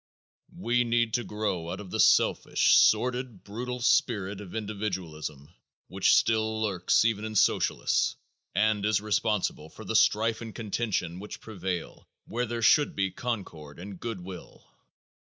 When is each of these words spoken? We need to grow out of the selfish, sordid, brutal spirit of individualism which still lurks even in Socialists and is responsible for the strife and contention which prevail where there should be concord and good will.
We 0.57 0.83
need 0.83 1.13
to 1.13 1.23
grow 1.23 1.69
out 1.69 1.79
of 1.79 1.91
the 1.91 1.99
selfish, 1.99 2.73
sordid, 2.73 3.43
brutal 3.43 3.81
spirit 3.81 4.41
of 4.41 4.55
individualism 4.55 5.53
which 5.89 6.15
still 6.15 6.59
lurks 6.63 7.05
even 7.05 7.23
in 7.23 7.35
Socialists 7.35 8.15
and 8.55 8.83
is 8.83 8.99
responsible 8.99 9.69
for 9.69 9.85
the 9.85 9.95
strife 9.95 10.41
and 10.41 10.55
contention 10.55 11.19
which 11.19 11.39
prevail 11.39 12.07
where 12.25 12.47
there 12.47 12.63
should 12.63 12.95
be 12.95 13.11
concord 13.11 13.77
and 13.77 13.99
good 13.99 14.21
will. 14.21 14.65